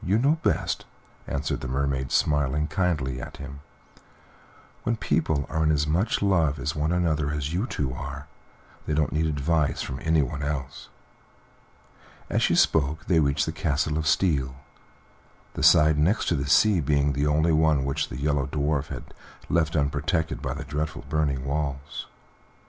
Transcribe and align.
"You 0.00 0.16
know 0.16 0.38
best," 0.44 0.84
answered 1.26 1.60
the 1.60 1.66
Mermaid, 1.66 2.12
smiling 2.12 2.68
kindly 2.68 3.20
at 3.20 3.38
him. 3.38 3.62
"When 4.84 4.94
people 4.96 5.44
are 5.48 5.64
as 5.72 5.88
much 5.88 6.22
in 6.22 6.28
love 6.30 6.56
with 6.60 6.76
one 6.76 6.92
another 6.92 7.32
as 7.32 7.52
you 7.52 7.66
two 7.66 7.92
are, 7.92 8.28
they 8.86 8.94
don't 8.94 9.10
need 9.10 9.26
advice 9.26 9.82
from 9.82 9.98
anyone 10.04 10.40
else." 10.44 10.88
As 12.28 12.44
she 12.44 12.54
spoke 12.54 13.06
they 13.06 13.18
reached 13.18 13.44
the 13.44 13.50
Castle 13.50 13.98
of 13.98 14.06
Steel, 14.06 14.54
the 15.54 15.64
side 15.64 15.98
next 15.98 16.28
the 16.28 16.46
sea 16.48 16.78
being 16.78 17.12
the 17.12 17.26
only 17.26 17.50
one 17.50 17.84
which 17.84 18.08
the 18.08 18.20
Yellow 18.20 18.46
Dwarf 18.46 18.86
had 18.86 19.12
left 19.48 19.74
unprotected 19.74 20.40
by 20.40 20.54
the 20.54 20.62
dreadful 20.62 21.04
burning 21.08 21.44
walls. 21.44 22.06